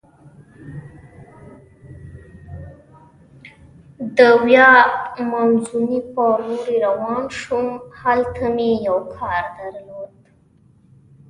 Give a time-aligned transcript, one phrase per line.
[4.17, 4.69] د ویا
[5.31, 7.67] مانزوني په لورې روان شوم،
[8.01, 10.11] هلته مې یو کار درلود.